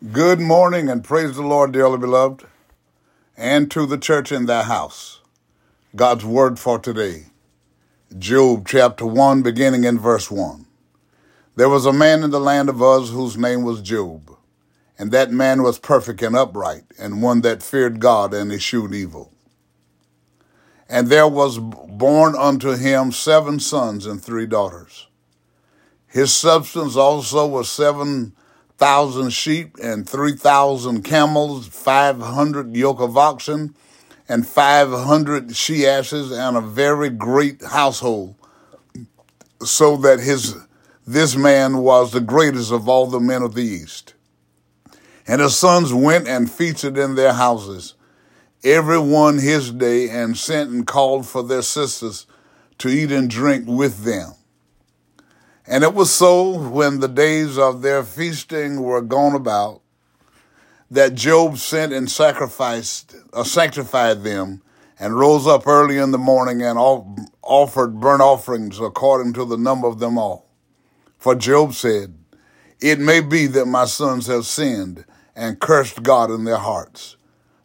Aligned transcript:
Good 0.00 0.40
morning 0.40 0.88
and 0.88 1.04
praise 1.04 1.36
the 1.36 1.42
Lord, 1.42 1.72
dearly 1.72 1.98
beloved, 1.98 2.46
and 3.36 3.70
to 3.70 3.84
the 3.84 3.98
church 3.98 4.32
in 4.32 4.46
thy 4.46 4.62
house. 4.62 5.20
God's 5.94 6.24
word 6.24 6.58
for 6.58 6.78
today. 6.78 7.26
Job 8.18 8.66
chapter 8.66 9.04
1, 9.04 9.42
beginning 9.42 9.84
in 9.84 9.98
verse 9.98 10.30
1. 10.30 10.64
There 11.54 11.68
was 11.68 11.84
a 11.84 11.92
man 11.92 12.22
in 12.24 12.30
the 12.30 12.40
land 12.40 12.70
of 12.70 12.80
Uz 12.80 13.10
whose 13.10 13.36
name 13.36 13.62
was 13.62 13.82
Job, 13.82 14.34
and 14.98 15.12
that 15.12 15.32
man 15.32 15.62
was 15.62 15.78
perfect 15.78 16.22
and 16.22 16.34
upright, 16.34 16.84
and 16.98 17.22
one 17.22 17.42
that 17.42 17.62
feared 17.62 18.00
God 18.00 18.32
and 18.32 18.50
eschewed 18.50 18.94
evil. 18.94 19.30
And 20.88 21.08
there 21.08 21.28
was 21.28 21.58
born 21.58 22.34
unto 22.36 22.74
him 22.74 23.12
seven 23.12 23.60
sons 23.60 24.06
and 24.06 24.24
three 24.24 24.46
daughters. 24.46 25.08
His 26.06 26.34
substance 26.34 26.96
also 26.96 27.46
was 27.46 27.68
seven 27.68 28.34
thousand 28.80 29.30
sheep 29.30 29.76
and 29.82 30.08
three 30.08 30.34
thousand 30.34 31.02
camels, 31.02 31.68
five 31.68 32.18
hundred 32.18 32.74
yoke 32.74 33.00
of 33.00 33.16
oxen, 33.18 33.74
and 34.26 34.46
five 34.46 34.90
hundred 34.90 35.54
she 35.54 35.86
asses, 35.86 36.32
and 36.32 36.56
a 36.56 36.62
very 36.62 37.10
great 37.10 37.62
household, 37.62 38.34
so 39.62 39.98
that 39.98 40.18
his 40.18 40.56
this 41.06 41.36
man 41.36 41.78
was 41.78 42.12
the 42.12 42.20
greatest 42.22 42.72
of 42.72 42.88
all 42.88 43.06
the 43.06 43.20
men 43.20 43.42
of 43.42 43.54
the 43.54 43.62
east. 43.62 44.14
And 45.26 45.42
his 45.42 45.56
sons 45.56 45.92
went 45.92 46.26
and 46.26 46.50
feasted 46.50 46.96
in 46.96 47.16
their 47.16 47.34
houses, 47.34 47.94
every 48.64 48.98
one 48.98 49.38
his 49.38 49.72
day, 49.72 50.08
and 50.08 50.36
sent 50.38 50.70
and 50.70 50.86
called 50.86 51.26
for 51.26 51.42
their 51.42 51.62
sisters 51.62 52.26
to 52.78 52.88
eat 52.88 53.12
and 53.12 53.28
drink 53.28 53.66
with 53.68 54.04
them. 54.04 54.32
And 55.70 55.84
it 55.84 55.94
was 55.94 56.12
so 56.12 56.58
when 56.68 56.98
the 56.98 57.06
days 57.06 57.56
of 57.56 57.80
their 57.80 58.02
feasting 58.02 58.82
were 58.82 59.00
gone 59.00 59.36
about 59.36 59.82
that 60.90 61.14
Job 61.14 61.58
sent 61.58 61.92
and 61.92 62.10
sacrificed, 62.10 63.14
uh, 63.32 63.44
sanctified 63.44 64.24
them, 64.24 64.62
and 64.98 65.16
rose 65.16 65.46
up 65.46 65.68
early 65.68 65.96
in 65.96 66.10
the 66.10 66.18
morning 66.18 66.60
and 66.60 66.76
offered 66.76 68.00
burnt 68.00 68.20
offerings 68.20 68.80
according 68.80 69.32
to 69.34 69.44
the 69.44 69.56
number 69.56 69.86
of 69.86 70.00
them 70.00 70.18
all. 70.18 70.50
For 71.18 71.36
Job 71.36 71.74
said, 71.74 72.18
It 72.80 72.98
may 72.98 73.20
be 73.20 73.46
that 73.46 73.66
my 73.66 73.84
sons 73.84 74.26
have 74.26 74.46
sinned 74.46 75.04
and 75.36 75.60
cursed 75.60 76.02
God 76.02 76.32
in 76.32 76.42
their 76.42 76.58
hearts. 76.58 77.16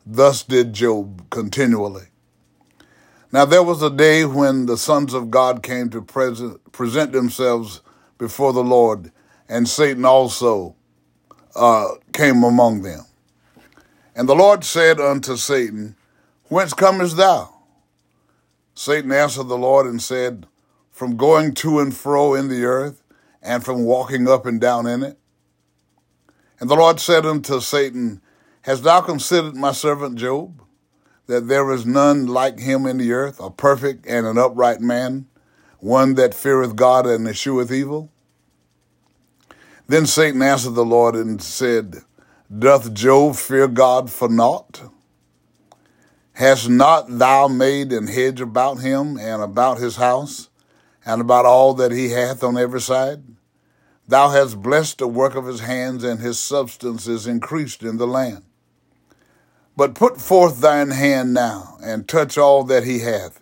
Thus 0.06 0.44
did 0.44 0.74
Job 0.74 1.28
continually. 1.32 2.10
Now 3.32 3.46
there 3.46 3.64
was 3.64 3.82
a 3.82 3.90
day 3.90 4.26
when 4.26 4.68
the 4.68 4.78
sons 4.78 5.16
of 5.16 5.32
God 5.32 5.64
came 5.64 5.90
to 5.90 6.04
present, 6.04 6.72
present 6.72 7.12
themselves 7.12 7.82
before 8.18 8.54
the 8.54 8.64
Lord, 8.64 9.12
and 9.48 9.68
Satan 9.68 10.06
also 10.06 10.76
uh, 11.56 11.88
came 12.14 12.44
among 12.44 12.82
them. 12.82 13.06
And 14.16 14.30
the 14.30 14.36
Lord 14.36 14.64
said 14.64 15.00
unto 15.00 15.36
Satan, 15.36 15.96
Whence 16.48 16.74
comest 16.74 17.18
thou? 17.18 17.54
Satan 18.74 19.12
answered 19.12 19.48
the 19.48 19.58
Lord 19.58 19.88
and 19.88 20.02
said, 20.02 20.48
From 20.92 21.18
going 21.18 21.54
to 21.56 21.80
and 21.80 21.96
fro 21.96 22.34
in 22.34 22.48
the 22.48 22.66
earth, 22.66 23.02
and 23.42 23.64
from 23.64 23.84
walking 23.84 24.28
up 24.28 24.46
and 24.46 24.60
down 24.60 24.88
in 24.88 25.04
it. 25.04 25.18
And 26.60 26.70
the 26.70 26.76
Lord 26.76 27.00
said 27.00 27.26
unto 27.26 27.60
Satan, 27.60 28.22
Hast 28.62 28.84
thou 28.84 29.02
considered 29.02 29.56
my 29.56 29.72
servant 29.72 30.16
Job, 30.18 30.62
that 31.28 31.48
there 31.48 31.72
is 31.72 31.86
none 31.86 32.26
like 32.28 32.60
him 32.60 32.86
in 32.86 32.98
the 32.98 33.12
earth, 33.12 33.40
a 33.40 33.52
perfect 33.52 34.06
and 34.08 34.26
an 34.26 34.38
upright 34.38 34.82
man, 34.82 35.28
one 35.80 36.16
that 36.16 36.34
feareth 36.34 36.76
God 36.76 37.06
and 37.06 37.28
escheweth 37.28 37.72
evil? 37.72 38.12
Then 39.88 40.06
Satan 40.06 40.42
answered 40.42 40.76
the 40.76 40.86
Lord 40.86 41.16
and 41.16 41.42
said, 41.42 41.98
Doth 42.58 42.94
Job 42.94 43.36
fear 43.36 43.68
God 43.68 44.10
for 44.10 44.28
naught? 44.28 44.90
Hast 46.34 46.68
not 46.70 47.06
thou 47.08 47.48
made 47.48 47.94
an 47.94 48.08
hedge 48.08 48.42
about 48.42 48.80
him 48.80 49.18
and 49.18 49.42
about 49.42 49.78
his 49.78 49.96
house 49.96 50.50
and 51.06 51.22
about 51.22 51.46
all 51.46 51.74
that 51.76 51.92
he 51.92 52.10
hath 52.10 52.44
on 52.44 52.58
every 52.58 52.82
side? 52.82 53.24
Thou 54.08 54.30
hast 54.30 54.62
blessed 54.62 55.00
the 55.00 55.08
work 55.08 55.36
of 55.36 55.46
his 55.46 55.62
hands, 55.62 56.04
and 56.04 56.20
his 56.20 56.40
substance 56.40 57.08
is 57.08 57.26
increased 57.26 57.82
in 57.82 57.98
the 57.98 58.06
land. 58.06 58.44
But 59.76 59.96
put 59.96 60.22
forth 60.22 60.62
thine 60.62 60.92
hand 60.92 61.34
now, 61.34 61.78
and 61.82 62.08
touch 62.08 62.38
all 62.38 62.64
that 62.66 62.84
he 62.84 63.00
hath, 63.00 63.40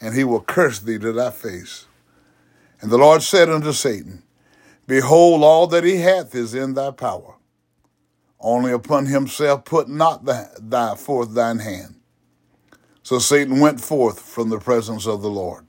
and 0.00 0.14
he 0.14 0.24
will 0.24 0.40
curse 0.40 0.78
thee 0.80 0.98
to 0.98 1.12
thy 1.12 1.30
face. 1.30 1.86
And 2.80 2.90
the 2.90 2.98
Lord 2.98 3.22
said 3.22 3.48
unto 3.48 3.72
Satan, 3.72 4.22
Behold, 4.86 5.42
all 5.42 5.66
that 5.66 5.84
he 5.84 5.96
hath 5.96 6.34
is 6.34 6.54
in 6.54 6.74
thy 6.74 6.90
power. 6.90 7.34
Only 8.40 8.72
upon 8.72 9.06
himself 9.06 9.64
put 9.64 9.88
not 9.88 10.24
thy, 10.24 10.46
thy 10.60 10.94
forth 10.94 11.34
thine 11.34 11.58
hand. 11.58 11.96
So 13.02 13.18
Satan 13.18 13.58
went 13.58 13.80
forth 13.80 14.20
from 14.20 14.50
the 14.50 14.60
presence 14.60 15.06
of 15.06 15.22
the 15.22 15.30
Lord. 15.30 15.66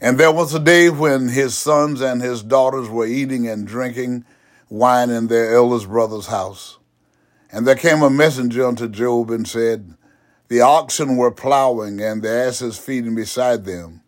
And 0.00 0.18
there 0.18 0.32
was 0.32 0.54
a 0.54 0.60
day 0.60 0.90
when 0.90 1.28
his 1.28 1.56
sons 1.56 2.00
and 2.00 2.20
his 2.20 2.42
daughters 2.42 2.88
were 2.88 3.06
eating 3.06 3.48
and 3.48 3.66
drinking 3.66 4.24
wine 4.68 5.10
in 5.10 5.28
their 5.28 5.54
eldest 5.54 5.88
brother's 5.88 6.26
house. 6.26 6.78
And 7.50 7.66
there 7.66 7.76
came 7.76 8.02
a 8.02 8.10
messenger 8.10 8.66
unto 8.66 8.88
Job 8.88 9.30
and 9.30 9.46
said, 9.48 9.94
The 10.54 10.60
oxen 10.60 11.16
were 11.16 11.32
plowing 11.32 12.00
and 12.00 12.22
the 12.22 12.30
asses 12.30 12.78
feeding 12.78 13.16
beside 13.16 13.64
them, 13.64 14.02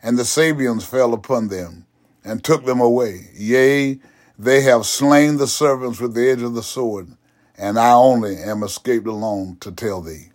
and 0.00 0.16
the 0.16 0.24
Sabeans 0.24 0.84
fell 0.84 1.12
upon 1.12 1.48
them 1.48 1.86
and 2.22 2.44
took 2.44 2.64
them 2.64 2.78
away. 2.78 3.30
Yea, 3.34 3.98
they 4.38 4.60
have 4.60 4.86
slain 4.86 5.38
the 5.38 5.48
servants 5.48 5.98
with 5.98 6.14
the 6.14 6.30
edge 6.30 6.40
of 6.40 6.54
the 6.54 6.62
sword, 6.62 7.16
and 7.56 7.80
I 7.80 7.94
only 7.94 8.36
am 8.36 8.62
escaped 8.62 9.08
alone 9.08 9.56
to 9.58 9.72
tell 9.72 10.00
thee. 10.00 10.28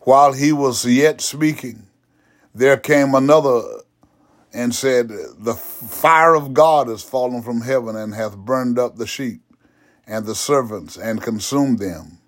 While 0.00 0.32
he 0.32 0.52
was 0.52 0.84
yet 0.84 1.20
speaking, 1.20 1.86
there 2.52 2.78
came 2.78 3.14
another 3.14 3.62
and 4.52 4.74
said, 4.74 5.10
The 5.38 5.54
fire 5.54 6.34
of 6.34 6.52
God 6.52 6.90
is 6.90 7.04
fallen 7.04 7.40
from 7.40 7.60
heaven 7.60 7.94
and 7.94 8.12
hath 8.12 8.36
burned 8.36 8.80
up 8.80 8.96
the 8.96 9.06
sheep 9.06 9.42
and 10.08 10.26
the 10.26 10.34
servants 10.34 10.96
and 10.96 11.22
consumed 11.22 11.78
them. 11.78 12.18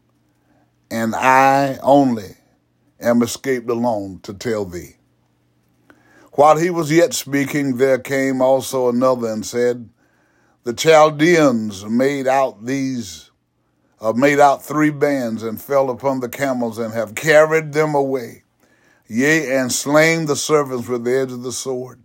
And 0.91 1.15
I 1.15 1.79
only 1.83 2.37
am 3.01 3.23
escaped 3.23 3.69
alone 3.69 4.21
to 4.23 4.35
tell 4.35 4.65
thee. 4.65 4.97
While 6.33 6.57
he 6.57 6.71
was 6.71 6.91
yet 6.91 7.15
speaking, 7.15 7.77
there 7.77 7.99
came 7.99 8.43
also 8.43 8.89
another 8.89 9.29
and 9.29 9.47
said, 9.47 9.89
The 10.65 10.73
Chaldeans 10.73 11.85
made 11.85 12.27
out 12.27 12.65
these, 12.65 13.31
uh, 14.01 14.13
made 14.15 14.41
out 14.41 14.65
three 14.65 14.91
bands 14.91 15.45
and 15.45 15.61
fell 15.61 15.91
upon 15.91 16.21
the 16.21 16.29
camels 16.29 16.79
and 16.79 16.93
have 16.93 17.15
carried 17.15 17.73
them 17.73 17.95
away, 17.95 18.43
yea, 19.07 19.57
and 19.57 19.71
slain 19.71 20.27
the 20.27 20.35
servants 20.35 20.89
with 20.89 21.05
the 21.05 21.17
edge 21.17 21.31
of 21.31 21.45
the 21.45 21.53
sword. 21.53 22.03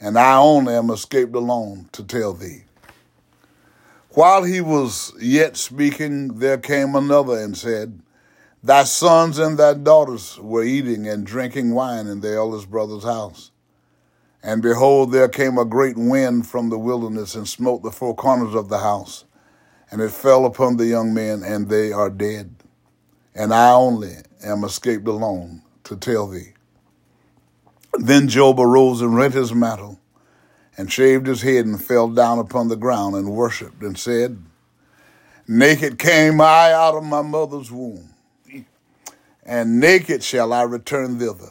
And 0.00 0.18
I 0.18 0.36
only 0.38 0.74
am 0.74 0.90
escaped 0.90 1.36
alone 1.36 1.88
to 1.92 2.02
tell 2.02 2.32
thee. 2.32 2.64
While 4.14 4.44
he 4.44 4.60
was 4.60 5.14
yet 5.18 5.56
speaking, 5.56 6.38
there 6.38 6.58
came 6.58 6.94
another 6.94 7.38
and 7.38 7.56
said, 7.56 8.02
Thy 8.62 8.84
sons 8.84 9.38
and 9.38 9.58
thy 9.58 9.72
daughters 9.72 10.38
were 10.38 10.62
eating 10.62 11.08
and 11.08 11.26
drinking 11.26 11.72
wine 11.72 12.06
in 12.06 12.20
their 12.20 12.36
eldest 12.36 12.70
brother's 12.70 13.04
house. 13.04 13.52
And 14.42 14.60
behold, 14.60 15.12
there 15.12 15.28
came 15.28 15.56
a 15.56 15.64
great 15.64 15.96
wind 15.96 16.46
from 16.46 16.68
the 16.68 16.78
wilderness 16.78 17.34
and 17.34 17.48
smote 17.48 17.82
the 17.82 17.90
four 17.90 18.14
corners 18.14 18.54
of 18.54 18.68
the 18.68 18.80
house. 18.80 19.24
And 19.90 20.02
it 20.02 20.10
fell 20.10 20.44
upon 20.44 20.76
the 20.76 20.86
young 20.86 21.14
men, 21.14 21.42
and 21.42 21.68
they 21.68 21.90
are 21.90 22.10
dead. 22.10 22.54
And 23.34 23.54
I 23.54 23.72
only 23.72 24.16
am 24.44 24.62
escaped 24.62 25.08
alone 25.08 25.62
to 25.84 25.96
tell 25.96 26.26
thee. 26.26 26.52
Then 27.94 28.28
Job 28.28 28.60
arose 28.60 29.00
and 29.00 29.16
rent 29.16 29.32
his 29.34 29.54
mantle, 29.54 29.98
and 30.76 30.90
shaved 30.90 31.26
his 31.26 31.42
head, 31.42 31.66
and 31.66 31.82
fell 31.82 32.08
down 32.08 32.38
upon 32.38 32.68
the 32.68 32.76
ground, 32.76 33.14
and 33.14 33.32
worshipped, 33.32 33.82
and 33.82 33.98
said, 33.98 34.42
Naked 35.46 35.98
came 35.98 36.40
I 36.40 36.72
out 36.72 36.94
of 36.94 37.04
my 37.04 37.22
mother's 37.22 37.70
womb, 37.70 38.14
and 39.44 39.80
naked 39.80 40.22
shall 40.22 40.52
I 40.52 40.62
return 40.62 41.18
thither. 41.18 41.50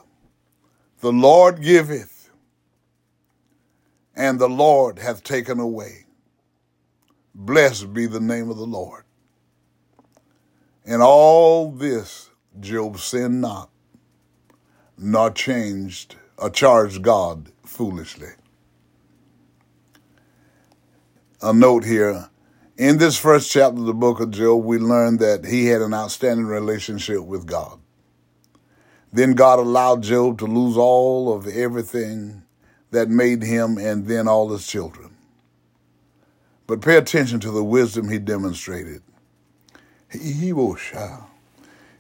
The 1.02 1.12
Lord 1.12 1.62
giveth, 1.62 2.32
and 4.16 4.40
the 4.40 4.50
Lord 4.50 5.00
hath 5.00 5.24
taken 5.24 5.60
away. 5.60 6.06
Blessed 7.34 7.94
be 7.94 8.08
the 8.08 8.20
name 8.20 8.50
of 8.50 8.58
the 8.58 8.66
Lord. 8.66 9.04
In 10.86 11.02
all 11.02 11.72
this, 11.72 12.30
Job 12.60 13.00
sinned 13.00 13.42
not, 13.42 13.70
nor 14.98 15.32
changed 15.32 16.16
or 16.38 16.50
charged 16.50 17.02
God 17.02 17.52
foolishly. 17.66 18.30
A 21.44 21.52
note 21.52 21.86
here. 21.86 22.30
In 22.78 23.00
this 23.00 23.18
first 23.18 23.50
chapter 23.50 23.80
of 23.80 23.88
the 23.88 23.96
book 23.96 24.20
of 24.20 24.30
Job, 24.30 24.64
we 24.64 24.78
learn 24.78 25.18
that 25.18 25.44
he 25.44 25.66
had 25.66 25.82
an 25.82 25.92
outstanding 25.92 26.46
relationship 26.46 27.24
with 27.24 27.48
God. 27.48 27.80
Then 29.12 29.34
God 29.34 29.58
allowed 29.58 30.04
Job 30.04 30.38
to 30.38 30.46
lose 30.46 30.78
all 30.78 31.34
of 31.34 31.48
everything 31.48 32.44
that 32.92 33.10
made 33.10 33.42
him 33.42 33.80
and 33.80 34.06
then 34.06 34.28
all 34.28 34.52
his 34.52 34.68
children. 34.68 35.18
But 36.68 36.82
pay 36.82 36.98
attention 36.98 37.40
to 37.40 37.50
the 37.50 37.64
wisdom 37.64 38.10
he 38.10 38.20
demonstrated. 38.20 39.02
He, 40.12 40.54
was 40.54 40.80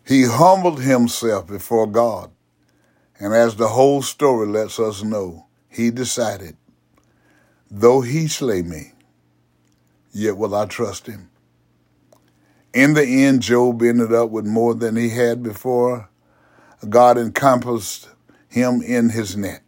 he 0.05 0.25
humbled 0.25 0.81
himself 0.81 1.47
before 1.47 1.87
God. 1.87 2.29
And 3.19 3.33
as 3.33 3.55
the 3.55 3.69
whole 3.69 4.03
story 4.03 4.47
lets 4.47 4.79
us 4.79 5.01
know, 5.01 5.47
he 5.67 5.89
decided, 5.89 6.57
though 7.71 8.01
he 8.01 8.27
slay 8.27 8.61
me, 8.61 8.93
yet 10.11 10.37
will 10.37 10.55
I 10.55 10.65
trust 10.65 11.07
him. 11.07 11.29
In 12.73 12.93
the 12.93 13.05
end, 13.05 13.41
Job 13.41 13.81
ended 13.81 14.13
up 14.13 14.29
with 14.29 14.45
more 14.45 14.73
than 14.73 14.95
he 14.95 15.09
had 15.09 15.43
before. 15.43 16.09
God 16.87 17.17
encompassed 17.17 18.09
him 18.47 18.81
in 18.81 19.09
his 19.09 19.35
net. 19.35 19.61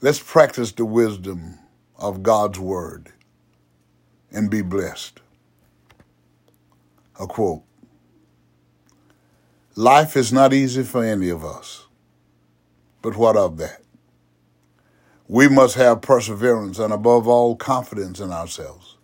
Let's 0.00 0.20
practice 0.20 0.72
the 0.72 0.84
wisdom 0.84 1.58
of 1.96 2.22
God's 2.22 2.58
word 2.58 3.12
and 4.32 4.50
be 4.50 4.62
blessed. 4.62 5.20
A 7.20 7.26
quote 7.26 7.62
Life 9.76 10.16
is 10.16 10.32
not 10.32 10.52
easy 10.52 10.82
for 10.82 11.04
any 11.04 11.28
of 11.28 11.44
us, 11.44 11.86
but 13.00 13.16
what 13.16 13.36
of 13.36 13.56
that? 13.58 13.81
We 15.32 15.48
must 15.48 15.76
have 15.76 16.02
perseverance 16.02 16.78
and, 16.78 16.92
above 16.92 17.26
all, 17.26 17.56
confidence 17.56 18.20
in 18.20 18.30
ourselves. 18.30 18.98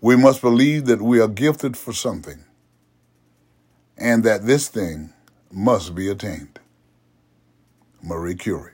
We 0.00 0.14
must 0.14 0.40
believe 0.40 0.84
that 0.84 1.02
we 1.02 1.18
are 1.18 1.26
gifted 1.26 1.76
for 1.76 1.92
something 1.92 2.44
and 3.98 4.22
that 4.22 4.46
this 4.46 4.68
thing 4.68 5.12
must 5.50 5.96
be 5.96 6.08
attained. 6.08 6.60
Marie 8.00 8.36
Curie. 8.36 8.70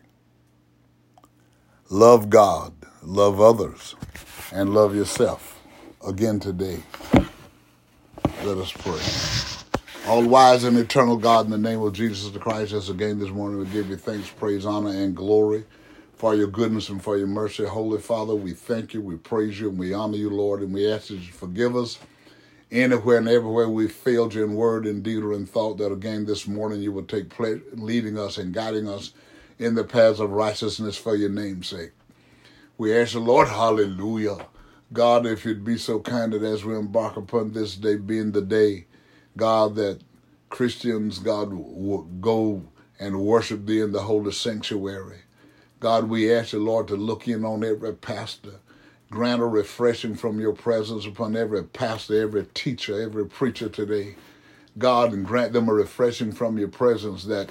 Love 1.88 2.28
God, 2.28 2.74
love 3.02 3.40
others, 3.40 3.94
and 4.52 4.74
love 4.74 4.94
yourself. 4.94 5.58
Again 6.06 6.38
today, 6.38 6.82
let 8.44 8.58
us 8.58 8.72
pray. 8.72 9.00
All 10.06 10.22
wise 10.22 10.64
and 10.64 10.76
eternal 10.76 11.16
God, 11.16 11.46
in 11.46 11.50
the 11.50 11.56
name 11.56 11.80
of 11.80 11.94
Jesus 11.94 12.28
the 12.28 12.38
Christ, 12.38 12.74
as 12.74 12.90
again 12.90 13.18
this 13.18 13.30
morning 13.30 13.58
we 13.58 13.64
give 13.68 13.88
you 13.88 13.96
thanks, 13.96 14.28
praise, 14.28 14.66
honor, 14.66 14.90
and 14.90 15.16
glory 15.16 15.64
for 16.16 16.34
your 16.34 16.46
goodness 16.48 16.88
and 16.88 17.02
for 17.02 17.16
your 17.16 17.26
mercy. 17.26 17.66
Holy 17.66 18.00
Father, 18.00 18.34
we 18.34 18.52
thank 18.52 18.94
you, 18.94 19.02
we 19.02 19.16
praise 19.16 19.60
you, 19.60 19.68
and 19.68 19.78
we 19.78 19.92
honor 19.92 20.16
you, 20.16 20.30
Lord, 20.30 20.62
and 20.62 20.72
we 20.72 20.90
ask 20.90 21.08
that 21.08 21.16
you 21.16 21.32
forgive 21.32 21.76
us 21.76 21.98
anywhere 22.72 23.18
and 23.18 23.28
everywhere 23.28 23.68
we 23.68 23.86
failed 23.86 24.34
you 24.34 24.42
in 24.42 24.54
word 24.54 24.86
and 24.86 25.02
deed 25.02 25.22
or 25.22 25.32
in 25.32 25.46
thought, 25.46 25.78
that 25.78 25.92
again 25.92 26.26
this 26.26 26.48
morning 26.48 26.80
you 26.80 26.90
will 26.90 27.04
take 27.04 27.28
pleasure 27.28 27.62
in 27.72 27.84
leading 27.84 28.18
us 28.18 28.38
and 28.38 28.54
guiding 28.54 28.88
us 28.88 29.12
in 29.58 29.74
the 29.74 29.84
paths 29.84 30.18
of 30.18 30.30
righteousness 30.30 30.96
for 30.96 31.14
your 31.14 31.30
name's 31.30 31.68
sake. 31.68 31.92
We 32.78 32.96
ask 32.96 33.12
the 33.12 33.20
Lord, 33.20 33.48
hallelujah. 33.48 34.46
God, 34.92 35.26
if 35.26 35.44
you'd 35.44 35.64
be 35.64 35.78
so 35.78 36.00
kind 36.00 36.32
that 36.32 36.42
as 36.42 36.64
we 36.64 36.74
embark 36.76 37.16
upon 37.16 37.52
this 37.52 37.76
day 37.76 37.96
being 37.96 38.32
the 38.32 38.42
day, 38.42 38.86
God, 39.36 39.74
that 39.76 40.00
Christians, 40.48 41.18
God, 41.18 41.52
will 41.52 42.02
go 42.02 42.64
and 42.98 43.20
worship 43.20 43.66
thee 43.66 43.80
in 43.80 43.92
the 43.92 44.02
holy 44.02 44.32
sanctuary. 44.32 45.20
God, 45.78 46.08
we 46.08 46.32
ask 46.32 46.54
you, 46.54 46.58
Lord, 46.58 46.88
to 46.88 46.96
look 46.96 47.28
in 47.28 47.44
on 47.44 47.62
every 47.62 47.92
pastor. 47.92 48.54
Grant 49.10 49.42
a 49.42 49.46
refreshing 49.46 50.14
from 50.14 50.40
your 50.40 50.54
presence 50.54 51.04
upon 51.04 51.36
every 51.36 51.62
pastor, 51.64 52.22
every 52.22 52.46
teacher, 52.54 53.00
every 53.00 53.26
preacher 53.26 53.68
today. 53.68 54.16
God, 54.78 55.12
and 55.12 55.24
grant 55.24 55.52
them 55.52 55.68
a 55.68 55.74
refreshing 55.74 56.32
from 56.32 56.58
your 56.58 56.68
presence 56.68 57.24
that 57.24 57.50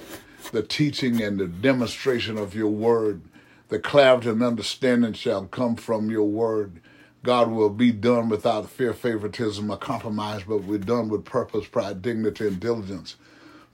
the 0.52 0.62
teaching 0.62 1.22
and 1.22 1.38
the 1.38 1.46
demonstration 1.46 2.36
of 2.36 2.54
your 2.54 2.70
word, 2.70 3.22
the 3.68 3.78
clarity 3.78 4.28
and 4.28 4.42
understanding 4.42 5.12
shall 5.12 5.46
come 5.46 5.76
from 5.76 6.10
your 6.10 6.28
word. 6.28 6.80
God 7.22 7.50
will 7.50 7.70
be 7.70 7.92
done 7.92 8.28
without 8.28 8.68
fear, 8.68 8.92
favoritism, 8.92 9.70
or 9.70 9.76
compromise, 9.76 10.42
but 10.46 10.64
we're 10.64 10.78
done 10.78 11.08
with 11.08 11.24
purpose, 11.24 11.66
pride, 11.66 12.02
dignity, 12.02 12.48
and 12.48 12.60
diligence 12.60 13.16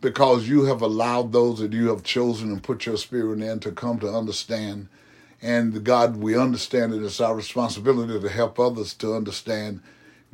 because 0.02 0.49
you 0.49 0.64
have 0.64 0.82
allowed 0.82 1.32
those 1.32 1.60
that 1.60 1.72
you 1.72 1.88
have 1.88 2.02
chosen 2.02 2.50
and 2.50 2.62
put 2.62 2.84
your 2.84 2.96
spirit 2.99 3.40
in 3.40 3.60
to 3.60 3.70
come 3.70 4.00
to 4.00 4.12
understand. 4.12 4.88
And 5.40 5.82
God, 5.84 6.16
we 6.16 6.37
understand 6.37 6.93
that 6.93 7.04
It's 7.04 7.20
our 7.20 7.34
responsibility 7.34 8.20
to 8.20 8.28
help 8.28 8.58
others 8.58 8.94
to 8.94 9.14
understand 9.14 9.81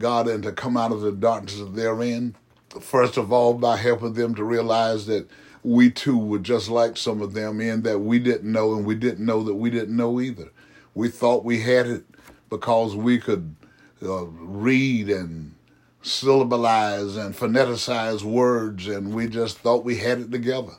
God 0.00 0.26
and 0.26 0.42
to 0.42 0.52
come 0.52 0.76
out 0.76 0.90
of 0.90 1.02
the 1.02 1.12
darkness 1.12 1.58
that 1.58 1.76
they're 1.76 2.02
in. 2.02 2.34
First 2.80 3.18
of 3.18 3.30
all, 3.30 3.54
by 3.54 3.76
helping 3.76 4.14
them 4.14 4.34
to 4.36 4.44
realize 4.44 5.06
that 5.06 5.28
we 5.62 5.90
too 5.90 6.18
were 6.18 6.38
just 6.38 6.70
like 6.70 6.96
some 6.96 7.20
of 7.20 7.34
them 7.34 7.60
in 7.60 7.82
that 7.82 7.98
we 7.98 8.18
didn't 8.18 8.50
know 8.50 8.74
and 8.74 8.86
we 8.86 8.94
didn't 8.94 9.24
know 9.24 9.42
that 9.42 9.54
we 9.54 9.68
didn't 9.68 9.96
know 9.96 10.18
either. 10.20 10.48
We 10.94 11.08
thought 11.10 11.44
we 11.44 11.60
had 11.60 11.86
it 11.86 12.04
because 12.48 12.96
we 12.96 13.18
could 13.18 13.54
uh, 14.02 14.24
read 14.24 15.10
and 15.10 15.54
syllabalize 16.02 17.16
and 17.16 17.34
phoneticize 17.34 18.22
words, 18.22 18.86
and 18.86 19.14
we 19.14 19.28
just 19.28 19.58
thought 19.58 19.84
we 19.84 19.96
had 19.96 20.20
it 20.20 20.30
together. 20.30 20.74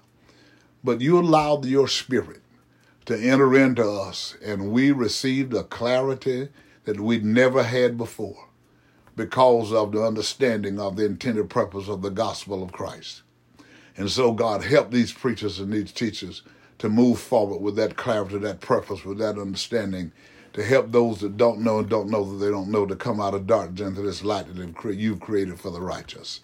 But 0.83 1.01
you 1.01 1.19
allowed 1.19 1.65
your 1.65 1.87
spirit 1.87 2.41
to 3.05 3.17
enter 3.17 3.55
into 3.55 3.87
us, 3.87 4.37
and 4.43 4.71
we 4.71 4.91
received 4.91 5.53
a 5.53 5.63
clarity 5.63 6.49
that 6.85 6.99
we'd 6.99 7.25
never 7.25 7.63
had 7.63 7.97
before 7.97 8.47
because 9.15 9.73
of 9.73 9.91
the 9.91 10.01
understanding 10.01 10.79
of 10.79 10.95
the 10.95 11.05
intended 11.05 11.49
purpose 11.49 11.89
of 11.89 12.01
the 12.01 12.09
gospel 12.09 12.63
of 12.63 12.71
Christ. 12.71 13.23
And 13.97 14.09
so, 14.09 14.31
God, 14.31 14.63
help 14.63 14.91
these 14.91 15.11
preachers 15.11 15.59
and 15.59 15.73
these 15.73 15.91
teachers 15.91 16.41
to 16.77 16.87
move 16.87 17.19
forward 17.19 17.61
with 17.61 17.75
that 17.75 17.97
clarity, 17.97 18.37
that 18.37 18.61
purpose, 18.61 19.03
with 19.03 19.17
that 19.17 19.37
understanding, 19.37 20.13
to 20.53 20.63
help 20.63 20.91
those 20.91 21.19
that 21.19 21.37
don't 21.37 21.61
know 21.61 21.79
and 21.79 21.89
don't 21.89 22.09
know 22.09 22.23
that 22.23 22.43
they 22.43 22.51
don't 22.51 22.71
know 22.71 22.85
to 22.85 22.95
come 22.95 23.19
out 23.21 23.33
of 23.33 23.47
darkness 23.47 23.81
into 23.81 24.01
this 24.01 24.23
light 24.23 24.53
that 24.53 24.95
you've 24.95 25.19
created 25.19 25.59
for 25.59 25.71
the 25.71 25.81
righteous. 25.81 26.41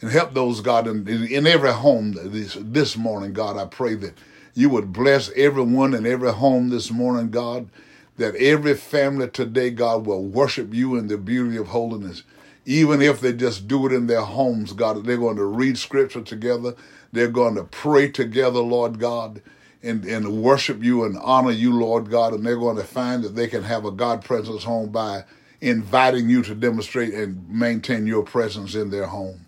And 0.00 0.10
help 0.10 0.34
those, 0.34 0.60
God, 0.60 0.86
in, 0.86 1.06
in 1.08 1.46
every 1.46 1.72
home 1.72 2.12
this, 2.12 2.58
this 2.60 2.96
morning, 2.96 3.32
God, 3.32 3.56
I 3.56 3.66
pray 3.66 3.94
that 3.94 4.18
you 4.54 4.68
would 4.70 4.92
bless 4.92 5.30
everyone 5.36 5.94
in 5.94 6.04
every 6.04 6.32
home 6.32 6.68
this 6.68 6.90
morning, 6.90 7.30
God, 7.30 7.68
that 8.16 8.34
every 8.36 8.74
family 8.74 9.28
today, 9.28 9.70
God, 9.70 10.06
will 10.06 10.24
worship 10.24 10.74
you 10.74 10.96
in 10.96 11.08
the 11.08 11.16
beauty 11.16 11.56
of 11.56 11.68
holiness. 11.68 12.22
Even 12.66 13.02
if 13.02 13.20
they 13.20 13.32
just 13.32 13.68
do 13.68 13.86
it 13.86 13.92
in 13.92 14.06
their 14.06 14.22
homes, 14.22 14.72
God, 14.72 15.04
they're 15.04 15.16
going 15.16 15.36
to 15.36 15.44
read 15.44 15.78
scripture 15.78 16.22
together. 16.22 16.74
They're 17.12 17.28
going 17.28 17.54
to 17.56 17.64
pray 17.64 18.10
together, 18.10 18.60
Lord 18.60 18.98
God 18.98 19.42
and, 19.84 20.04
and 20.04 20.42
worship 20.42 20.82
you 20.82 21.04
and 21.04 21.16
honor 21.18 21.50
you, 21.50 21.78
Lord 21.78 22.10
God, 22.10 22.32
and 22.32 22.44
they're 22.44 22.56
going 22.56 22.76
to 22.76 22.84
find 22.84 23.22
that 23.22 23.36
they 23.36 23.46
can 23.46 23.62
have 23.62 23.84
a 23.84 23.90
God 23.90 24.24
presence 24.24 24.64
home 24.64 24.90
by 24.90 25.24
inviting 25.60 26.28
you 26.28 26.42
to 26.42 26.54
demonstrate 26.54 27.12
and 27.14 27.48
maintain 27.48 28.06
your 28.06 28.22
presence 28.22 28.74
in 28.74 28.90
their 28.90 29.06
home. 29.06 29.46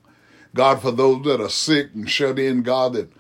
God, 0.55 0.81
for 0.81 0.91
those 0.91 1.25
that 1.25 1.41
are 1.41 1.49
sick 1.49 1.91
and 1.95 2.09
shut 2.09 2.39
in, 2.39 2.63
God, 2.63 2.93
that 2.95 3.13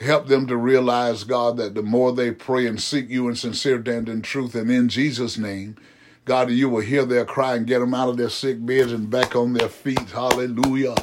help 0.00 0.26
them 0.26 0.46
to 0.48 0.56
realize, 0.56 1.24
God, 1.24 1.56
that 1.56 1.74
the 1.74 1.82
more 1.82 2.12
they 2.12 2.30
pray 2.30 2.66
and 2.66 2.80
seek 2.80 3.08
you 3.08 3.28
in 3.28 3.36
sincerity 3.36 3.92
and 3.92 4.08
in 4.08 4.22
truth 4.22 4.54
and 4.54 4.70
in 4.70 4.88
Jesus' 4.88 5.38
name, 5.38 5.76
God, 6.24 6.50
you 6.50 6.68
will 6.68 6.80
hear 6.80 7.04
their 7.04 7.24
cry 7.24 7.54
and 7.54 7.66
get 7.66 7.80
them 7.80 7.94
out 7.94 8.08
of 8.08 8.16
their 8.16 8.30
sick 8.30 8.64
beds 8.64 8.92
and 8.92 9.10
back 9.10 9.36
on 9.36 9.52
their 9.52 9.68
feet. 9.68 10.10
Hallelujah. 10.10 10.94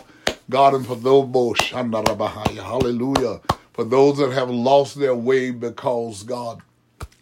God, 0.49 0.73
and 0.73 0.85
for 0.85 0.95
those, 0.95 1.59
hallelujah 1.69 3.41
for 3.73 3.83
those 3.83 4.17
that 4.17 4.31
have 4.31 4.49
lost 4.49 4.99
their 4.99 5.15
way 5.15 5.51
because, 5.51 6.23
God, 6.23 6.61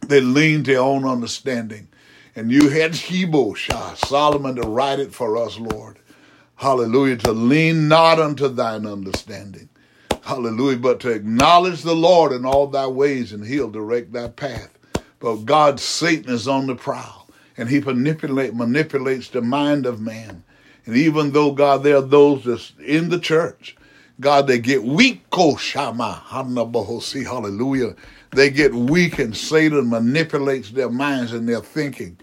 they 0.07 0.21
leaned 0.21 0.65
to 0.65 0.73
their 0.73 0.81
own 0.81 1.05
understanding. 1.05 1.87
And 2.35 2.51
you 2.51 2.69
had 2.69 2.91
Shebo, 2.91 3.55
Shah, 3.55 3.93
Solomon 3.95 4.55
to 4.55 4.61
write 4.61 4.99
it 4.99 5.13
for 5.13 5.37
us, 5.37 5.59
Lord. 5.59 5.99
Hallelujah. 6.55 7.17
To 7.17 7.31
lean 7.31 7.87
not 7.87 8.19
unto 8.19 8.47
thine 8.47 8.85
understanding. 8.85 9.69
Hallelujah. 10.21 10.77
But 10.77 10.99
to 11.01 11.11
acknowledge 11.11 11.83
the 11.83 11.95
Lord 11.95 12.31
in 12.31 12.45
all 12.45 12.67
thy 12.67 12.87
ways 12.87 13.31
and 13.31 13.45
he'll 13.45 13.69
direct 13.69 14.11
thy 14.11 14.27
path. 14.27 14.77
But 15.19 15.45
God, 15.45 15.79
Satan 15.79 16.33
is 16.33 16.47
on 16.47 16.67
the 16.67 16.75
prowl 16.75 17.29
and 17.57 17.69
he 17.69 17.79
manipulate, 17.79 18.53
manipulates 18.53 19.29
the 19.29 19.41
mind 19.41 19.85
of 19.85 20.01
man. 20.01 20.43
And 20.85 20.95
even 20.95 21.31
though, 21.31 21.51
God, 21.51 21.83
there 21.83 21.97
are 21.97 22.01
those 22.01 22.45
that's 22.45 22.73
in 22.85 23.09
the 23.09 23.19
church 23.19 23.75
God, 24.19 24.47
they 24.47 24.59
get 24.59 24.83
weak. 24.83 25.21
Oh, 25.31 25.55
Shama, 25.55 26.23
hallelujah. 26.29 27.95
They 28.31 28.49
get 28.49 28.73
weak 28.73 29.17
and 29.17 29.35
Satan 29.35 29.89
manipulates 29.89 30.71
their 30.71 30.89
minds 30.89 31.31
and 31.31 31.47
their 31.47 31.61
thinking. 31.61 32.17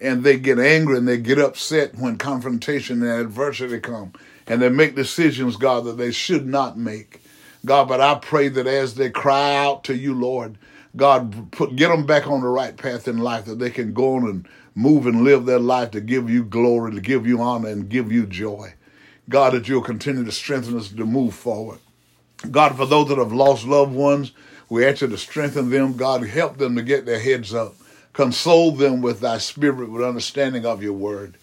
And 0.00 0.24
they 0.24 0.38
get 0.38 0.58
angry 0.58 0.96
and 0.96 1.06
they 1.06 1.18
get 1.18 1.38
upset 1.38 1.94
when 1.96 2.16
confrontation 2.16 3.02
and 3.02 3.20
adversity 3.20 3.78
come. 3.80 4.12
And 4.46 4.62
they 4.62 4.70
make 4.70 4.96
decisions, 4.96 5.56
God, 5.56 5.84
that 5.84 5.98
they 5.98 6.10
should 6.10 6.46
not 6.46 6.78
make. 6.78 7.22
God, 7.64 7.86
but 7.86 8.00
I 8.00 8.16
pray 8.16 8.48
that 8.48 8.66
as 8.66 8.94
they 8.94 9.10
cry 9.10 9.54
out 9.54 9.84
to 9.84 9.94
you, 9.94 10.14
Lord, 10.14 10.58
God, 10.96 11.52
put, 11.52 11.76
get 11.76 11.88
them 11.88 12.06
back 12.06 12.26
on 12.26 12.40
the 12.40 12.48
right 12.48 12.76
path 12.76 13.06
in 13.06 13.18
life 13.18 13.44
that 13.44 13.58
they 13.58 13.70
can 13.70 13.92
go 13.92 14.16
on 14.16 14.28
and 14.28 14.48
move 14.74 15.06
and 15.06 15.22
live 15.22 15.46
their 15.46 15.60
life 15.60 15.92
to 15.92 16.00
give 16.00 16.28
you 16.28 16.44
glory, 16.44 16.92
to 16.94 17.00
give 17.00 17.26
you 17.26 17.40
honor, 17.40 17.68
and 17.68 17.88
give 17.88 18.10
you 18.10 18.26
joy. 18.26 18.72
God, 19.28 19.52
that 19.54 19.68
you'll 19.68 19.82
continue 19.82 20.24
to 20.24 20.32
strengthen 20.32 20.76
us 20.76 20.88
to 20.88 21.06
move 21.06 21.34
forward. 21.34 21.78
God, 22.50 22.76
for 22.76 22.86
those 22.86 23.08
that 23.08 23.18
have 23.18 23.32
lost 23.32 23.64
loved 23.66 23.94
ones, 23.94 24.32
we 24.68 24.84
ask 24.84 25.02
you 25.02 25.08
to 25.08 25.18
strengthen 25.18 25.70
them. 25.70 25.96
God, 25.96 26.26
help 26.26 26.58
them 26.58 26.76
to 26.76 26.82
get 26.82 27.06
their 27.06 27.20
heads 27.20 27.54
up. 27.54 27.74
Console 28.12 28.72
them 28.72 29.00
with 29.00 29.20
thy 29.20 29.38
spirit, 29.38 29.90
with 29.90 30.02
understanding 30.02 30.66
of 30.66 30.82
your 30.82 30.92
word. 30.92 31.36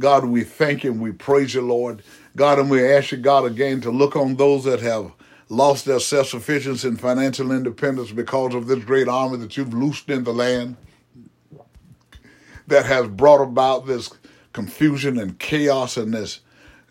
God, 0.00 0.24
we 0.24 0.42
thank 0.42 0.84
you 0.84 0.92
and 0.92 1.00
we 1.00 1.12
praise 1.12 1.54
you, 1.54 1.62
Lord. 1.62 2.02
God, 2.36 2.58
and 2.58 2.70
we 2.70 2.86
ask 2.86 3.12
you, 3.12 3.18
God, 3.18 3.44
again 3.44 3.80
to 3.82 3.90
look 3.90 4.16
on 4.16 4.36
those 4.36 4.64
that 4.64 4.80
have 4.80 5.12
lost 5.48 5.84
their 5.84 6.00
self 6.00 6.28
sufficiency 6.28 6.88
and 6.88 7.00
financial 7.00 7.52
independence 7.52 8.10
because 8.10 8.54
of 8.54 8.66
this 8.66 8.82
great 8.84 9.08
army 9.08 9.36
that 9.38 9.56
you've 9.56 9.74
loosed 9.74 10.08
in 10.08 10.24
the 10.24 10.32
land 10.32 10.76
that 12.66 12.86
has 12.86 13.06
brought 13.08 13.42
about 13.42 13.86
this 13.86 14.10
confusion 14.52 15.18
and 15.18 15.38
chaos 15.38 15.96
and 15.96 16.14
this 16.14 16.40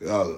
uh, 0.07 0.33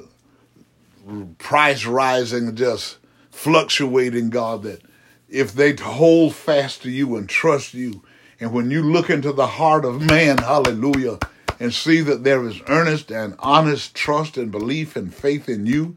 price 1.37 1.85
rising, 1.85 2.55
just 2.55 2.97
fluctuating, 3.31 4.29
God, 4.29 4.63
that 4.63 4.81
if 5.29 5.53
they 5.53 5.75
hold 5.75 6.35
fast 6.35 6.83
to 6.83 6.91
you 6.91 7.15
and 7.15 7.27
trust 7.27 7.73
you, 7.73 8.03
and 8.39 8.51
when 8.51 8.71
you 8.71 8.81
look 8.81 9.09
into 9.09 9.31
the 9.31 9.47
heart 9.47 9.85
of 9.85 10.01
man, 10.01 10.37
hallelujah, 10.37 11.19
and 11.59 11.73
see 11.73 12.01
that 12.01 12.23
there 12.23 12.45
is 12.45 12.61
earnest 12.67 13.11
and 13.11 13.35
honest 13.39 13.95
trust 13.95 14.37
and 14.37 14.51
belief 14.51 14.95
and 14.95 15.13
faith 15.13 15.47
in 15.47 15.65
you, 15.65 15.95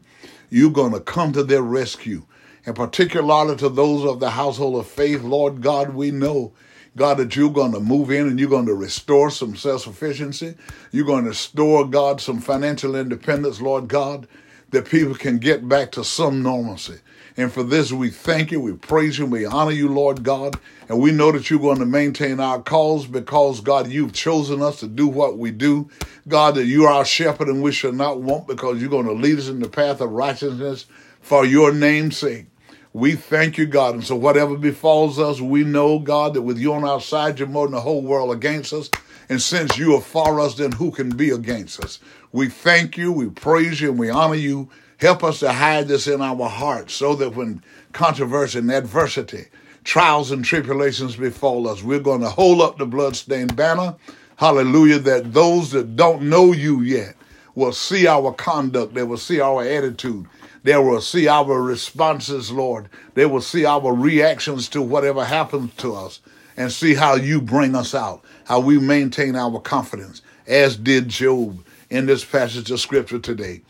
you're 0.49 0.71
going 0.71 0.93
to 0.93 0.99
come 0.99 1.31
to 1.33 1.43
their 1.43 1.61
rescue. 1.61 2.25
And 2.65 2.75
particularly 2.75 3.55
to 3.57 3.69
those 3.69 4.05
of 4.05 4.19
the 4.19 4.31
household 4.31 4.79
of 4.79 4.87
faith, 4.87 5.21
Lord 5.21 5.61
God, 5.61 5.93
we 5.93 6.11
know, 6.11 6.53
God, 6.95 7.17
that 7.17 7.35
you're 7.35 7.51
going 7.51 7.73
to 7.73 7.79
move 7.79 8.11
in 8.11 8.27
and 8.27 8.39
you're 8.39 8.49
going 8.49 8.65
to 8.65 8.73
restore 8.73 9.29
some 9.29 9.55
self 9.55 9.83
sufficiency. 9.83 10.55
You're 10.91 11.05
going 11.05 11.23
to 11.23 11.29
restore, 11.29 11.85
God, 11.85 12.21
some 12.21 12.39
financial 12.39 12.95
independence, 12.95 13.61
Lord 13.61 13.87
God, 13.87 14.27
that 14.71 14.89
people 14.89 15.15
can 15.15 15.37
get 15.37 15.67
back 15.67 15.91
to 15.93 16.03
some 16.03 16.41
normalcy. 16.41 16.99
And 17.37 17.53
for 17.53 17.63
this, 17.63 17.91
we 17.91 18.09
thank 18.09 18.51
you, 18.51 18.59
we 18.59 18.73
praise 18.73 19.17
you, 19.17 19.25
we 19.25 19.45
honor 19.45 19.71
you, 19.71 19.87
Lord 19.87 20.23
God. 20.23 20.59
And 20.89 20.99
we 20.99 21.11
know 21.11 21.31
that 21.31 21.49
you're 21.49 21.59
going 21.59 21.79
to 21.79 21.85
maintain 21.85 22.39
our 22.39 22.61
cause 22.61 23.07
because, 23.07 23.61
God, 23.61 23.87
you've 23.87 24.11
chosen 24.11 24.61
us 24.61 24.81
to 24.81 24.87
do 24.87 25.07
what 25.07 25.37
we 25.37 25.51
do. 25.51 25.89
God, 26.27 26.55
that 26.55 26.65
you 26.65 26.85
are 26.85 26.93
our 26.93 27.05
shepherd 27.05 27.47
and 27.47 27.61
we 27.61 27.71
shall 27.71 27.93
not 27.93 28.19
want 28.19 28.47
because 28.47 28.81
you're 28.81 28.89
going 28.89 29.05
to 29.05 29.13
lead 29.13 29.39
us 29.39 29.47
in 29.47 29.61
the 29.61 29.69
path 29.69 30.01
of 30.01 30.11
righteousness 30.11 30.85
for 31.21 31.45
your 31.45 31.71
name's 31.71 32.17
sake. 32.17 32.47
We 32.93 33.13
thank 33.15 33.57
you, 33.57 33.67
God. 33.67 33.93
And 33.93 34.03
so 34.03 34.15
whatever 34.15 34.57
befalls 34.57 35.19
us, 35.19 35.39
we 35.39 35.63
know, 35.63 35.99
God, 35.99 36.33
that 36.33 36.41
with 36.41 36.57
you 36.57 36.73
on 36.73 36.83
our 36.83 36.99
side, 36.99 37.37
you're 37.37 37.47
more 37.47 37.67
than 37.67 37.75
the 37.75 37.81
whole 37.81 38.01
world 38.01 38.31
against 38.31 38.73
us. 38.73 38.89
And 39.29 39.39
since 39.39 39.77
you 39.77 39.95
are 39.95 40.01
for 40.01 40.39
us, 40.39 40.55
then 40.55 40.71
who 40.71 40.89
can 40.89 41.09
be 41.09 41.29
against 41.29 41.83
us? 41.83 41.99
We 42.31 42.49
thank 42.49 42.97
you, 42.97 43.11
we 43.11 43.29
praise 43.29 43.79
you, 43.79 43.91
and 43.91 43.99
we 43.99 44.09
honor 44.09 44.35
you. 44.35 44.69
Help 44.97 45.23
us 45.23 45.39
to 45.39 45.53
hide 45.53 45.87
this 45.87 46.07
in 46.07 46.19
our 46.19 46.49
hearts 46.49 46.93
so 46.95 47.13
that 47.15 47.35
when 47.35 47.63
controversy 47.93 48.57
and 48.57 48.71
adversity, 48.71 49.45
trials 49.83 50.31
and 50.31 50.43
tribulations 50.43 51.15
befall 51.15 51.67
us, 51.67 51.83
we're 51.83 51.99
going 51.99 52.21
to 52.21 52.29
hold 52.29 52.59
up 52.59 52.79
the 52.79 52.87
bloodstained 52.87 53.55
banner. 53.55 53.95
Hallelujah. 54.37 54.97
That 54.99 55.31
those 55.31 55.71
that 55.71 55.95
don't 55.95 56.23
know 56.23 56.53
you 56.53 56.81
yet 56.81 57.15
will 57.53 57.71
see 57.71 58.07
our 58.07 58.33
conduct, 58.33 58.95
they 58.95 59.03
will 59.03 59.17
see 59.17 59.39
our 59.39 59.63
attitude, 59.63 60.25
they 60.63 60.77
will 60.77 61.01
see 61.01 61.27
our 61.27 61.61
responses, 61.61 62.51
Lord. 62.51 62.89
They 63.13 63.25
will 63.25 63.41
see 63.41 63.65
our 63.65 63.93
reactions 63.93 64.67
to 64.69 64.81
whatever 64.81 65.25
happens 65.25 65.73
to 65.75 65.95
us 65.95 66.19
and 66.57 66.71
see 66.71 66.93
how 66.93 67.15
you 67.15 67.41
bring 67.41 67.75
us 67.75 67.95
out, 67.95 68.23
how 68.45 68.59
we 68.59 68.77
maintain 68.79 69.35
our 69.35 69.59
confidence, 69.59 70.21
as 70.47 70.75
did 70.75 71.07
Job 71.07 71.63
in 71.89 72.05
this 72.05 72.25
passage 72.25 72.69
of 72.71 72.79
scripture 72.79 73.19
today. 73.19 73.61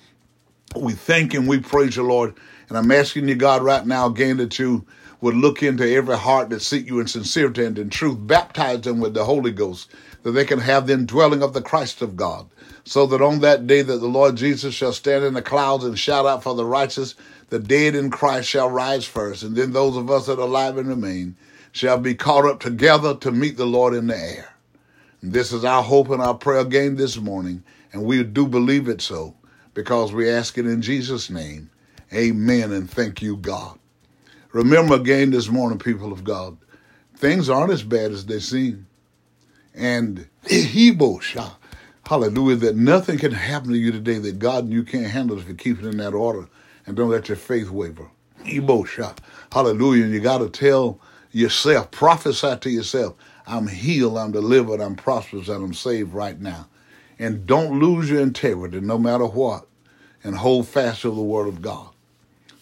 We 0.76 0.94
thank 0.94 1.34
and 1.34 1.48
we 1.48 1.60
praise 1.60 1.96
you, 1.96 2.04
Lord. 2.04 2.36
And 2.68 2.78
I'm 2.78 2.92
asking 2.92 3.28
you, 3.28 3.36
God, 3.36 3.64
right 3.64 3.86
now 3.86 4.08
again 4.08 4.38
that 4.38 4.58
you 4.60 4.86
would 5.22 5.36
look 5.36 5.64
into 5.64 5.88
every 5.88 6.18
heart 6.18 6.50
that 6.50 6.62
seek 6.62 6.88
you 6.88 7.00
in 7.00 7.08
sincerity 7.08 7.66
and 7.66 7.78
in 7.78 7.90
truth, 7.90 8.18
baptize 8.22 8.82
them 8.82 9.00
with 9.00 9.14
the 9.14 9.26
Holy 9.26 9.52
Ghost, 9.52 9.92
that 10.24 10.32
they 10.32 10.46
can 10.46 10.60
have 10.60 10.88
the 10.88 10.94
indwelling 10.94 11.44
of 11.44 11.54
the 11.54 11.62
Christ 11.62 12.02
of 12.02 12.16
God, 12.16 12.48
so 12.90 13.06
that 13.06 13.22
on 13.22 13.42
that 13.42 13.68
day 13.68 13.84
that 13.84 13.98
the 13.98 14.08
Lord 14.08 14.36
Jesus 14.36 14.74
shall 14.74 14.94
stand 14.94 15.24
in 15.24 15.36
the 15.36 15.44
clouds 15.44 15.84
and 15.84 15.98
shout 15.98 16.26
out 16.26 16.42
for 16.42 16.56
the 16.56 16.66
righteous, 16.66 17.14
the 17.50 17.60
dead 17.60 17.94
in 17.94 18.10
Christ 18.10 18.50
shall 18.50 18.68
rise 18.68 19.06
first, 19.06 19.44
and 19.44 19.56
then 19.56 19.74
those 19.74 19.96
of 19.96 20.10
us 20.10 20.26
that 20.26 20.40
are 20.40 20.48
alive 20.48 20.76
and 20.76 20.90
remain 20.90 21.36
shall 21.72 22.00
be 22.00 22.16
caught 22.16 22.48
up 22.48 22.60
together 22.60 23.14
to 23.18 23.32
meet 23.32 23.58
the 23.58 23.68
Lord 23.68 23.94
in 23.94 24.08
the 24.08 24.18
air. 24.18 24.56
And 25.22 25.32
this 25.32 25.54
is 25.54 25.64
our 25.64 25.84
hope 25.84 26.10
and 26.10 26.20
our 26.20 26.34
prayer 26.34 26.62
again 26.62 26.96
this 26.96 27.16
morning, 27.18 27.64
and 27.94 28.06
we 28.06 28.24
do 28.24 28.48
believe 28.48 28.90
it 28.90 29.02
so 29.02 29.36
because 29.76 30.12
we 30.12 30.28
ask 30.28 30.58
it 30.58 30.66
in 30.66 30.82
Jesus' 30.82 31.30
name. 31.30 31.70
Amen 32.12 32.72
and 32.72 32.90
thank 32.90 33.22
you, 33.22 33.38
God. 33.38 33.78
Remember 34.52 34.96
again 34.96 35.30
this 35.30 35.48
morning, 35.48 35.78
people 35.78 36.12
of 36.12 36.24
God, 36.24 36.58
things 37.16 37.52
aren't 37.52 37.72
as 37.72 37.84
bad 37.84 38.12
as 38.12 38.26
they 38.26 38.40
seem. 38.40 38.88
And 39.76 40.28
Hebosha, 40.46 41.52
hallelujah, 42.10 42.56
that 42.56 42.76
nothing 42.76 43.20
can 43.20 43.32
happen 43.32 43.70
to 43.70 43.78
you 43.78 43.92
today 43.92 44.18
that 44.18 44.40
God 44.40 44.64
and 44.64 44.74
you 44.74 44.82
can't 44.82 45.06
handle 45.06 45.38
if 45.38 45.48
you 45.48 45.54
keep 45.54 45.78
it 45.78 45.86
in 45.86 45.98
that 45.98 46.16
order 46.16 46.48
and 46.88 46.98
don't 46.98 47.12
let 47.12 47.30
your 47.30 47.38
faith 47.38 47.70
waver. 47.70 48.10
Hebosha, 48.44 49.16
hallelujah. 49.52 50.06
And 50.06 50.14
you 50.14 50.20
got 50.20 50.40
to 50.40 50.50
tell 50.50 51.00
yourself, 51.32 51.92
prophesy 51.92 52.58
to 52.58 52.70
yourself, 52.72 53.14
I'm 53.46 53.68
healed, 53.68 54.18
I'm 54.18 54.32
delivered, 54.32 54.82
I'm 54.82 54.96
prosperous, 54.96 55.50
and 55.50 55.64
I'm 55.64 55.76
saved 55.76 56.12
right 56.12 56.42
now. 56.42 56.68
And 57.20 57.46
don't 57.46 57.80
lose 57.80 58.10
your 58.10 58.22
integrity 58.22 58.80
no 58.80 58.98
matter 58.98 59.28
what 59.28 59.68
and 60.24 60.36
hold 60.36 60.68
fast 60.68 61.04
to 61.04 61.12
the 61.12 61.22
word 61.22 61.48
of 61.48 61.62
God. 61.62 61.90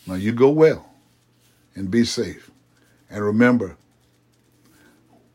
Now 0.06 0.16
you 0.16 0.34
go 0.34 0.50
well 0.50 0.92
and 1.74 1.90
be 1.90 2.04
safe. 2.04 2.52
And 3.10 3.24
remember, 3.24 3.78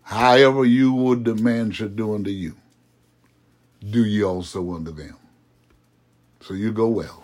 however 0.02 0.66
you 0.66 0.92
would 0.92 1.24
demand 1.24 1.76
should 1.76 1.96
do 1.96 2.14
unto 2.14 2.28
you, 2.28 2.56
do 3.90 4.04
ye 4.04 4.22
also 4.22 4.74
unto 4.74 4.92
them. 4.92 5.16
So 6.40 6.54
you 6.54 6.72
go 6.72 6.88
well. 6.88 7.21